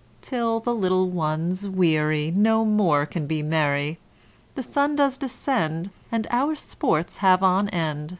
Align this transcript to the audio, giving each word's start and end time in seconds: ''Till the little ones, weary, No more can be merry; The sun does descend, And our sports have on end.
''Till 0.20 0.60
the 0.60 0.74
little 0.74 1.08
ones, 1.08 1.66
weary, 1.66 2.30
No 2.30 2.62
more 2.62 3.06
can 3.06 3.26
be 3.26 3.42
merry; 3.42 3.98
The 4.54 4.62
sun 4.62 4.96
does 4.96 5.16
descend, 5.16 5.90
And 6.12 6.26
our 6.30 6.54
sports 6.56 7.16
have 7.24 7.42
on 7.42 7.70
end. 7.70 8.18